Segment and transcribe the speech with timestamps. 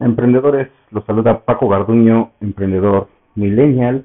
[0.00, 0.68] emprendedores?
[0.90, 4.04] Los saluda Paco Garduño, emprendedor millennial.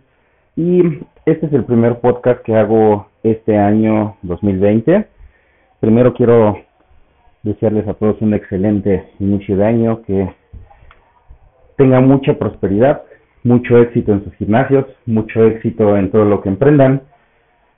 [0.55, 0.81] Y
[1.25, 5.07] este es el primer podcast que hago este año 2020.
[5.79, 6.57] Primero quiero
[7.43, 10.33] desearles a todos un excelente inicio de año, que
[11.77, 13.03] tengan mucha prosperidad,
[13.43, 17.01] mucho éxito en sus gimnasios, mucho éxito en todo lo que emprendan.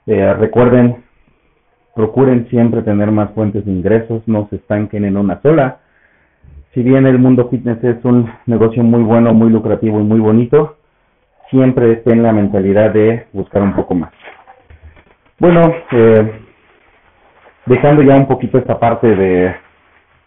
[0.06, 1.04] Eh, recuerden,
[1.94, 5.80] procuren siempre tener más fuentes de ingresos, no se estanquen en una sola
[6.74, 10.76] si bien el mundo fitness es un negocio muy bueno, muy lucrativo y muy bonito,
[11.50, 14.12] siempre esté en la mentalidad de buscar un poco más.
[15.38, 15.62] Bueno,
[15.92, 16.40] eh,
[17.66, 19.54] dejando ya un poquito esta parte de,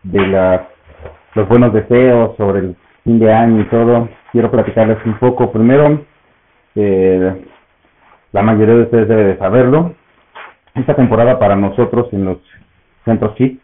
[0.04, 0.68] de la,
[1.36, 5.52] los buenos deseos sobre el fin de año y todo, quiero platicarles un poco.
[5.52, 6.02] Primero,
[6.76, 7.46] eh,
[8.32, 9.94] la mayoría de ustedes debe de saberlo.
[10.74, 12.38] Esta temporada para nosotros en los
[13.04, 13.60] centros FIT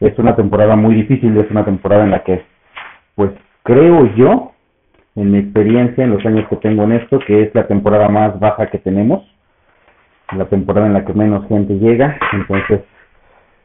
[0.00, 2.44] es una temporada muy difícil, es una temporada en la que,
[3.14, 3.30] pues
[3.62, 4.52] creo yo,
[5.14, 8.38] en mi experiencia, en los años que tengo en esto, que es la temporada más
[8.38, 9.24] baja que tenemos,
[10.36, 12.80] la temporada en la que menos gente llega, entonces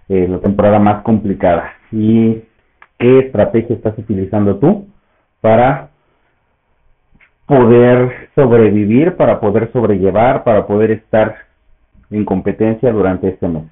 [0.10, 1.74] eh, la temporada más complicada.
[1.92, 2.44] ¿Y
[2.98, 4.88] qué estrategia estás utilizando tú
[5.42, 5.90] para
[7.46, 11.36] poder sobrevivir, para poder sobrellevar, para poder estar
[12.10, 13.64] en competencia durante este mes?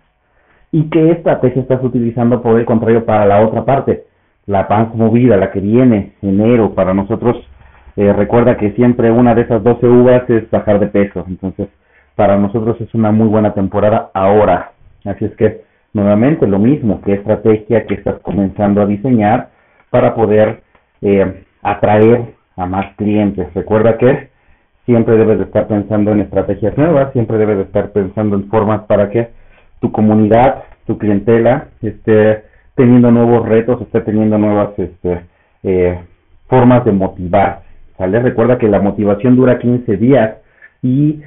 [0.72, 4.04] ¿Y qué estrategia estás utilizando por el contrario para la otra parte?
[4.46, 7.38] La pan movida, la que viene, enero, para nosotros,
[7.96, 11.26] eh, recuerda que siempre una de esas 12 uvas es bajar de peso.
[11.28, 11.70] Entonces,
[12.16, 14.72] para nosotros es una muy buena temporada ahora.
[15.06, 15.62] Así es que,
[15.94, 19.50] nuevamente, lo mismo, qué estrategia que estás comenzando a diseñar
[19.90, 20.62] para poder
[21.02, 23.52] eh, atraer a más clientes.
[23.56, 24.30] Recuerda que
[24.86, 28.82] siempre debes de estar pensando en estrategias nuevas, siempre debes de estar pensando en formas
[28.82, 29.30] para que
[29.80, 32.44] tu comunidad, tu clientela esté
[32.76, 35.22] teniendo nuevos retos, esté teniendo nuevas este,
[35.64, 36.00] eh,
[36.48, 37.64] formas de motivar.
[37.98, 38.20] ¿sale?
[38.20, 40.38] Recuerda que la motivación dura 15 días
[40.82, 41.22] y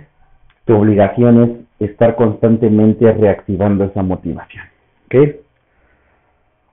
[0.64, 4.64] tu obligación es estar constantemente reactivando esa motivación.
[5.06, 5.36] ¿ok?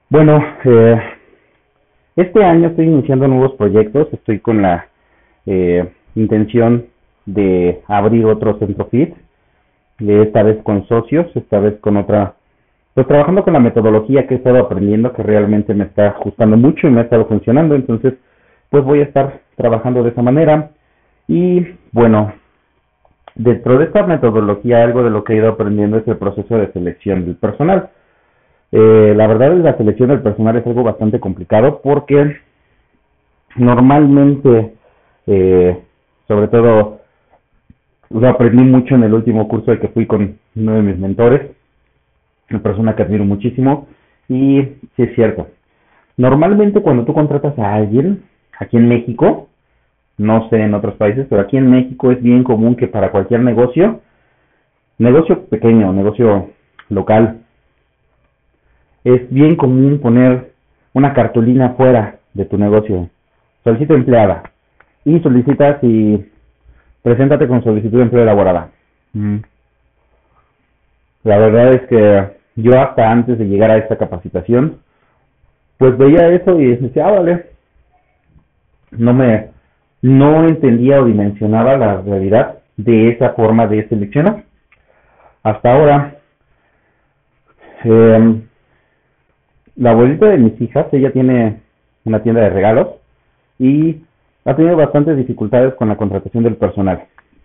[0.09, 0.99] Bueno, eh,
[2.15, 4.87] este año estoy iniciando nuevos proyectos, estoy con la
[5.45, 6.85] eh, intención
[7.25, 9.13] de abrir otro centro FIT
[9.99, 12.35] esta vez con socios, esta vez con otra,
[12.93, 16.87] pues trabajando con la metodología que he estado aprendiendo, que realmente me está ajustando mucho
[16.87, 18.13] y me ha estado funcionando, entonces
[18.69, 20.71] pues voy a estar trabajando de esa manera
[21.27, 22.33] y bueno,
[23.35, 26.71] dentro de esta metodología algo de lo que he ido aprendiendo es el proceso de
[26.71, 27.89] selección del personal.
[28.71, 32.37] Eh, la verdad es la selección del personal es algo bastante complicado porque
[33.55, 34.73] normalmente,
[35.25, 35.79] eh,
[36.27, 36.98] sobre todo
[38.09, 41.51] lo aprendí mucho en el último curso de que fui con uno de mis mentores,
[42.49, 43.87] una persona que admiro muchísimo,
[44.27, 44.61] y
[44.95, 45.47] sí es cierto.
[46.17, 48.23] Normalmente cuando tú contratas a alguien,
[48.57, 49.47] aquí en México,
[50.17, 53.41] no sé en otros países, pero aquí en México es bien común que para cualquier
[53.41, 54.01] negocio,
[54.97, 56.49] negocio pequeño, negocio
[56.89, 57.41] local,
[59.03, 60.51] es bien común poner
[60.93, 63.09] una cartulina fuera de tu negocio.
[63.63, 64.43] Solicito empleada.
[65.05, 66.25] Y solicitas y
[67.01, 68.69] Preséntate con solicitud de empleo elaborada.
[69.13, 69.37] Mm.
[71.23, 74.79] La verdad es que yo hasta antes de llegar a esta capacitación,
[75.77, 77.45] pues veía eso y decía, ah, vale.
[78.91, 79.49] No me,
[80.01, 84.43] no entendía o dimensionaba la realidad de esa forma de seleccionar.
[85.43, 86.15] Hasta ahora,
[87.83, 88.41] eh,
[89.75, 91.61] la abuelita de mis hijas, ella tiene
[92.03, 92.87] una tienda de regalos
[93.57, 94.01] y
[94.45, 97.03] ha tenido bastantes dificultades con la contratación del personal.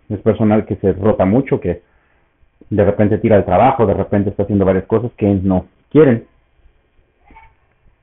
[0.09, 1.81] Es personal que se rota mucho, que
[2.69, 6.25] de repente tira el trabajo, de repente está haciendo varias cosas que no quieren.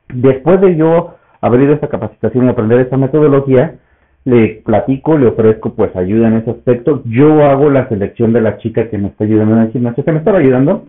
[0.09, 3.77] Después de yo haber ido a esta capacitación y aprender esta metodología,
[4.25, 7.03] le platico, le ofrezco pues ayuda en ese aspecto.
[7.07, 10.13] Yo hago la selección de la chica que me está ayudando en el gimnasio, que
[10.13, 10.85] me estaba ayudando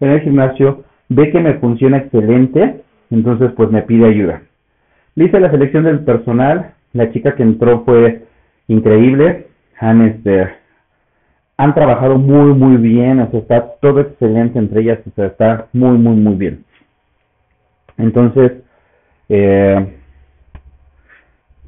[0.00, 4.42] en el gimnasio, ve que me funciona excelente, entonces pues me pide ayuda.
[5.14, 8.24] Le hice la selección del personal, la chica que entró fue
[8.68, 9.48] increíble.
[9.78, 10.48] Han, este,
[11.56, 13.20] han trabajado muy, muy bien.
[13.20, 14.98] O sea, está todo excelente entre ellas.
[15.06, 16.64] O sea, está muy, muy, muy bien.
[17.98, 18.52] Entonces,
[19.28, 19.96] eh,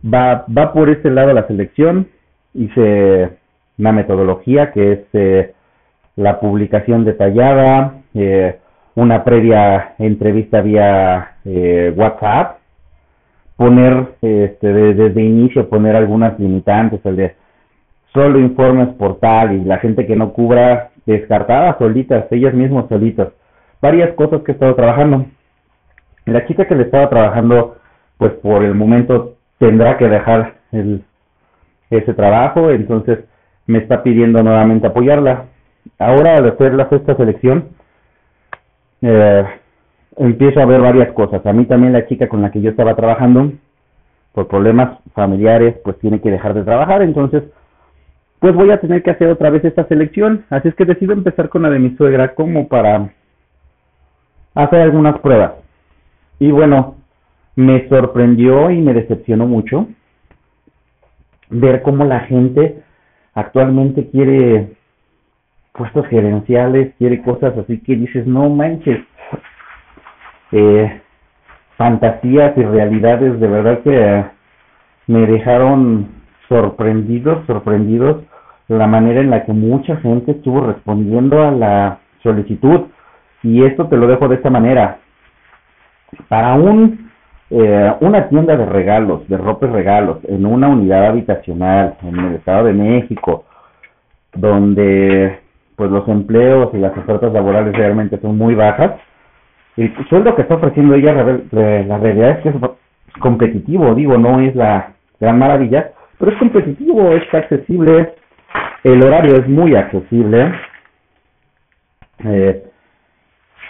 [0.05, 2.09] va, va por ese lado la selección.
[2.55, 3.31] Hice
[3.79, 5.55] una metodología que es eh,
[6.17, 8.59] la publicación detallada, eh,
[8.95, 11.33] una previa entrevista vía
[11.97, 12.59] WhatsApp
[13.57, 17.35] poner este, desde inicio, poner algunas limitantes, el de
[18.13, 23.29] solo informes por tal y la gente que no cubra descartada solitas, ellas mismas solitas.
[23.81, 25.27] Varias cosas que he estado trabajando.
[26.25, 27.77] La chica que le estaba trabajando,
[28.17, 31.05] pues por el momento tendrá que dejar el,
[31.91, 33.19] ese trabajo, entonces
[33.67, 35.47] me está pidiendo nuevamente apoyarla.
[35.99, 37.69] Ahora al hacer la sexta selección,
[39.03, 39.45] eh,
[40.17, 41.45] empiezo a ver varias cosas.
[41.47, 43.53] A mí también la chica con la que yo estaba trabajando,
[44.33, 47.45] por problemas familiares, pues tiene que dejar de trabajar, entonces
[48.41, 50.45] pues voy a tener que hacer otra vez esta selección.
[50.51, 53.11] Así es que decido empezar con la de mi suegra como para
[54.55, 55.53] hacer algunas pruebas.
[56.39, 56.97] Y bueno,
[57.57, 59.89] me sorprendió y me decepcionó mucho
[61.49, 62.83] ver cómo la gente
[63.35, 64.73] actualmente quiere
[65.73, 69.01] puestos gerenciales, quiere cosas así que dices, no manches,
[70.55, 71.01] eh,
[71.77, 74.25] fantasías y realidades de verdad que
[75.09, 76.09] me dejaron
[76.49, 78.23] sorprendidos, sorprendidos
[78.69, 82.83] la manera en la que mucha gente estuvo respondiendo a la solicitud.
[83.43, 84.99] Y esto te lo dejo de esta manera.
[86.29, 87.11] Para un
[87.51, 92.65] eh, una tienda de regalos, de ropa regalos, en una unidad habitacional en el Estado
[92.65, 93.45] de México,
[94.35, 95.39] donde
[95.77, 98.93] pues los empleos y las ofertas laborales realmente son muy bajas,
[99.77, 102.55] el sueldo que está ofreciendo ella, la realidad es que es
[103.21, 108.15] competitivo, digo, no es la gran maravilla, pero es competitivo, es accesible,
[108.85, 110.53] el horario es muy accesible.
[112.25, 112.65] Eh,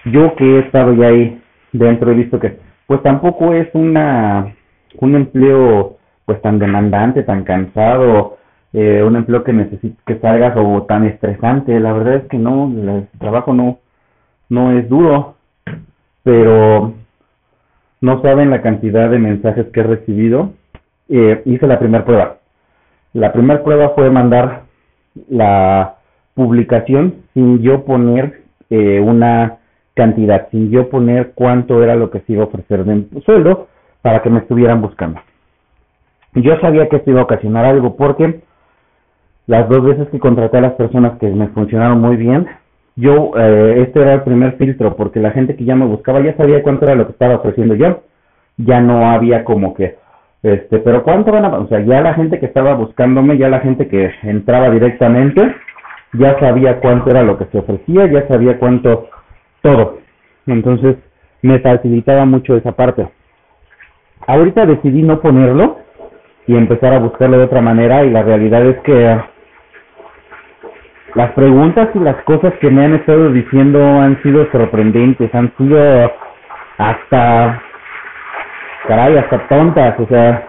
[0.07, 1.41] yo que he estado ya ahí
[1.73, 4.55] dentro he visto que pues tampoco es una
[5.01, 5.97] un empleo
[6.27, 8.39] pues tan demandante, tan cansado,
[8.73, 11.79] eh, un empleo que necesite que salgas o tan estresante.
[11.81, 13.79] La verdad es que no, el trabajo no
[14.51, 15.34] no es duro,
[16.25, 16.95] pero
[18.01, 20.53] no saben la cantidad de mensajes que he recibido.
[21.09, 22.39] Eh, hice la primera prueba.
[23.13, 24.63] La primera prueba fue mandar
[25.29, 25.97] la
[26.35, 29.59] publicación sin yo poner eh, una
[29.95, 33.69] cantidad, sin yo poner cuánto era lo que se iba a ofrecer de sueldo
[34.03, 35.21] para que me estuvieran buscando.
[36.35, 38.41] Yo sabía que esto iba a ocasionar algo porque
[39.47, 42.49] las dos veces que contraté a las personas que me funcionaron muy bien,
[42.97, 46.37] yo, eh, este era el primer filtro, porque la gente que ya me buscaba ya
[46.37, 48.03] sabía cuánto era lo que estaba ofreciendo yo.
[48.57, 49.97] Ya no había como que,
[50.43, 53.61] este, pero cuánto van a, o sea, ya la gente que estaba buscándome, ya la
[53.61, 55.55] gente que entraba directamente,
[56.13, 59.09] ya sabía cuánto era lo que se ofrecía, ya sabía cuánto
[59.61, 59.99] todo.
[60.47, 60.97] Entonces
[61.43, 63.09] me facilitaba mucho esa parte.
[64.27, 65.79] Ahorita decidí no ponerlo
[66.47, 69.19] y empezar a buscarlo de otra manera y la realidad es que
[71.15, 76.13] las preguntas y las cosas que me han estado diciendo han sido sorprendentes, han sido
[76.79, 77.63] hasta,
[78.89, 80.49] caray, hasta tontas, o sea,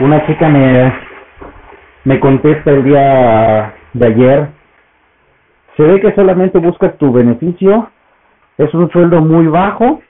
[0.00, 0.92] una chica me,
[2.04, 4.58] me contesta el día de ayer
[5.78, 7.88] se ve que solamente buscas tu beneficio,
[8.58, 10.02] es un sueldo muy bajo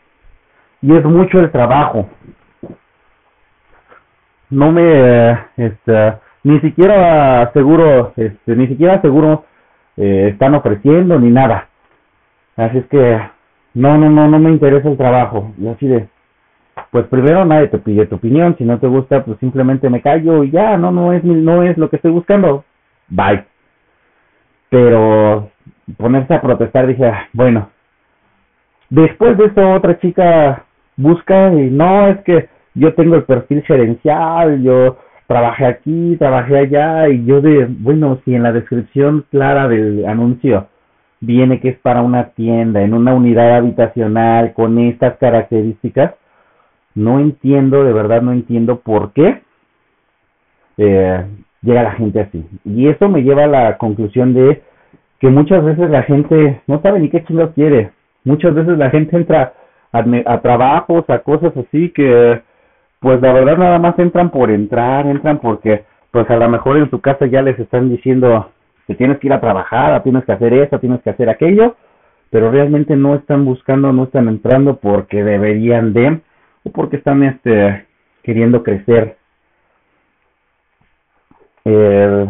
[0.80, 2.08] y es mucho el trabajo.
[4.48, 9.44] No me, este, ni siquiera seguro, este, ni siquiera seguro
[9.96, 11.68] eh, están ofreciendo ni nada.
[12.56, 13.20] Así es que
[13.74, 15.52] no, no, no, no me interesa el trabajo.
[15.58, 16.08] Y así de,
[16.90, 20.44] pues primero nadie te pide tu opinión, si no te gusta, pues simplemente me callo
[20.44, 22.64] y ya, no, no es, no es lo que estoy buscando.
[23.08, 23.44] Bye.
[24.70, 25.50] Pero
[25.96, 27.70] ponerse a protestar, dije, ah, bueno,
[28.90, 30.64] después de eso otra chica
[30.96, 34.98] busca y no, es que yo tengo el perfil gerencial, yo
[35.28, 40.66] trabajé aquí, trabajé allá y yo de, bueno, si en la descripción clara del anuncio
[41.20, 46.14] viene que es para una tienda, en una unidad habitacional con estas características,
[46.94, 49.42] no entiendo, de verdad no entiendo por qué
[50.78, 51.26] eh,
[51.60, 52.44] llega la gente así.
[52.64, 54.62] Y eso me lleva a la conclusión de
[55.20, 57.90] que muchas veces la gente no sabe ni qué chingados quiere.
[58.24, 59.52] Muchas veces la gente entra
[59.92, 62.40] a, trabajos, a cosas así que,
[63.00, 66.90] pues la verdad nada más entran por entrar, entran porque, pues a lo mejor en
[66.90, 68.50] su casa ya les están diciendo
[68.86, 71.76] que tienes que ir a trabajar, tienes que hacer esto, tienes que hacer aquello,
[72.30, 76.20] pero realmente no están buscando, no están entrando porque deberían de,
[76.64, 77.86] o porque están este
[78.22, 79.16] queriendo crecer.
[81.64, 82.26] Eh,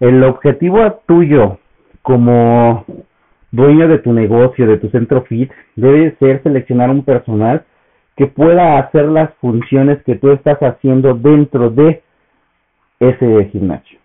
[0.00, 1.58] el objetivo tuyo
[2.02, 2.84] como
[3.50, 7.64] dueño de tu negocio, de tu centro fit, debe ser seleccionar un personal
[8.16, 12.02] que pueda hacer las funciones que tú estás haciendo dentro de
[13.00, 13.98] ese gimnasio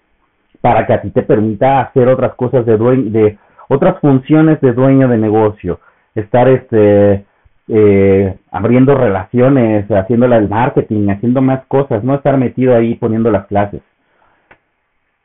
[0.62, 3.38] para que a ti te permita hacer otras cosas de dueño, de
[3.70, 5.80] otras funciones de dueño de negocio,
[6.16, 7.26] estar este
[7.68, 13.46] eh, abriendo relaciones, haciendo el marketing, haciendo más cosas, no estar metido ahí poniendo las
[13.46, 13.82] clases.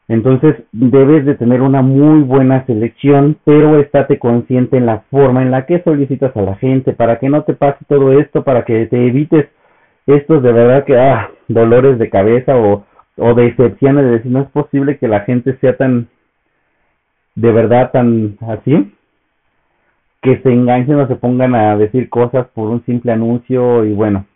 [0.07, 5.51] Entonces debes de tener una muy buena selección, pero estate consciente en la forma en
[5.51, 8.87] la que solicitas a la gente para que no te pase todo esto, para que
[8.87, 9.47] te evites
[10.07, 12.85] estos de verdad que, ah, dolores de cabeza o,
[13.17, 16.09] o decepciones de decir, no es posible que la gente sea tan,
[17.35, 18.93] de verdad tan así,
[20.21, 24.27] que se enganchen o se pongan a decir cosas por un simple anuncio y bueno.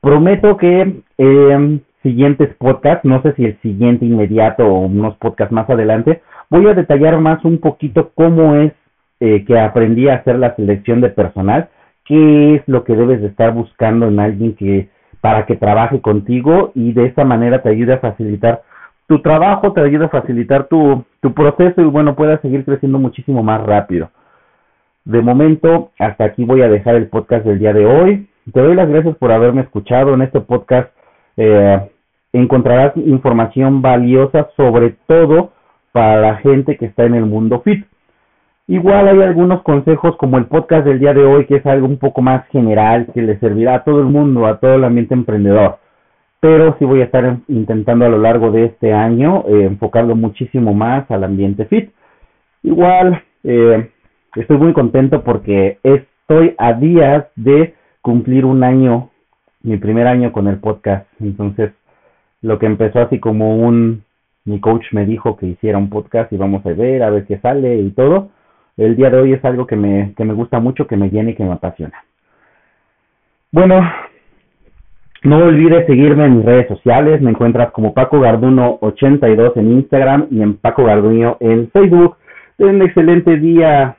[0.00, 5.68] Prometo que eh, siguientes podcasts, no sé si el siguiente inmediato o unos podcasts más
[5.68, 8.72] adelante, voy a detallar más un poquito cómo es
[9.18, 11.68] eh, que aprendí a hacer la selección de personal,
[12.04, 14.88] qué es lo que debes de estar buscando en alguien que
[15.20, 18.62] para que trabaje contigo y de esa manera te ayude a facilitar
[19.08, 23.42] tu trabajo, te ayude a facilitar tu, tu proceso y bueno, puedas seguir creciendo muchísimo
[23.42, 24.10] más rápido.
[25.04, 28.28] De momento, hasta aquí voy a dejar el podcast del día de hoy.
[28.52, 30.90] Te doy las gracias por haberme escuchado en este podcast.
[31.36, 31.90] Eh,
[32.34, 35.52] encontrarás información valiosa sobre todo
[35.92, 37.86] para la gente que está en el mundo fit.
[38.66, 41.98] Igual hay algunos consejos como el podcast del día de hoy que es algo un
[41.98, 45.78] poco más general que le servirá a todo el mundo, a todo el ambiente emprendedor.
[46.40, 50.74] Pero sí voy a estar intentando a lo largo de este año eh, enfocarlo muchísimo
[50.74, 51.90] más al ambiente fit.
[52.62, 53.90] Igual eh,
[54.34, 59.10] estoy muy contento porque estoy a días de cumplir un año,
[59.62, 61.06] mi primer año con el podcast.
[61.20, 61.70] Entonces,
[62.44, 64.04] lo que empezó así como un,
[64.44, 67.38] mi coach me dijo que hiciera un podcast y vamos a ver, a ver qué
[67.38, 68.28] sale y todo
[68.76, 71.30] el día de hoy es algo que me, que me gusta mucho, que me llena
[71.30, 72.04] y que me apasiona.
[73.50, 73.80] Bueno,
[75.22, 80.42] no olvides seguirme en mis redes sociales, me encuentras como Paco Garduno82 en Instagram y
[80.42, 82.18] en Paco Garduño en Facebook.
[82.58, 83.96] Ten un excelente día,